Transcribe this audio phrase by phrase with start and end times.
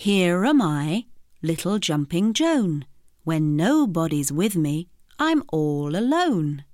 [0.00, 1.06] Here am I,
[1.42, 2.86] little jumping Joan.
[3.24, 4.86] When nobody's with me,
[5.18, 6.64] I'm all alone.